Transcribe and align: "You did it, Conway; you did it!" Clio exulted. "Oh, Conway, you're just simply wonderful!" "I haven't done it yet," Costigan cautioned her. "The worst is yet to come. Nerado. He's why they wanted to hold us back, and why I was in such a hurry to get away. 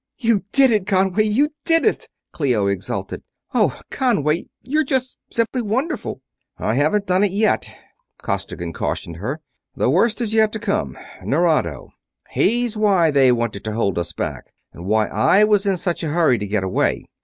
"You 0.17 0.45
did 0.51 0.71
it, 0.71 0.87
Conway; 0.87 1.25
you 1.25 1.53
did 1.63 1.85
it!" 1.85 2.09
Clio 2.31 2.65
exulted. 2.65 3.21
"Oh, 3.53 3.79
Conway, 3.91 4.47
you're 4.63 4.83
just 4.83 5.15
simply 5.29 5.61
wonderful!" 5.61 6.21
"I 6.57 6.73
haven't 6.73 7.05
done 7.05 7.23
it 7.23 7.29
yet," 7.29 7.69
Costigan 8.17 8.73
cautioned 8.73 9.17
her. 9.17 9.41
"The 9.75 9.91
worst 9.91 10.19
is 10.19 10.33
yet 10.33 10.53
to 10.53 10.59
come. 10.59 10.97
Nerado. 11.23 11.89
He's 12.31 12.75
why 12.75 13.11
they 13.11 13.31
wanted 13.31 13.63
to 13.65 13.73
hold 13.73 13.99
us 13.99 14.11
back, 14.11 14.45
and 14.73 14.85
why 14.87 15.05
I 15.05 15.43
was 15.43 15.67
in 15.67 15.77
such 15.77 16.01
a 16.01 16.09
hurry 16.09 16.39
to 16.39 16.47
get 16.47 16.63
away. 16.63 17.05